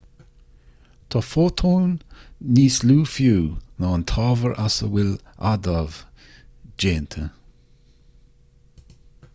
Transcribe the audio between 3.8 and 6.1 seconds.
ná an t-ábhar as a bhfuil adaimh